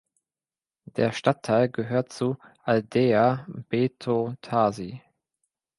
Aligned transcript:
Der 0.85 1.11
Stadtteil 1.11 1.69
gehört 1.69 2.11
zur 2.11 2.39
Aldeia 2.63 3.45
Beto 3.69 4.33
Tasi. 4.41 4.99